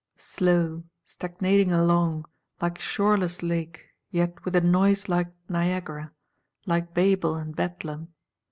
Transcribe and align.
Slow; 0.17 0.83
stagnating 1.03 1.71
along, 1.71 2.25
like 2.59 2.79
shoreless 2.79 3.43
Lake, 3.43 3.91
yet 4.09 4.43
with 4.45 4.55
a 4.55 4.61
noise 4.61 5.07
like 5.07 5.31
Niagara, 5.47 6.11
like 6.65 6.95
Babel 6.95 7.35
and 7.35 7.55
Bedlam. 7.55 8.07